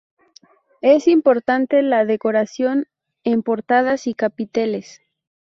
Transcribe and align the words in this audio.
Es 0.81 1.07
importante 1.07 1.83
la 1.83 2.05
decoración 2.05 2.87
en 3.23 3.43
portadas 3.43 4.07
y 4.07 4.15
capiteles. 4.15 4.99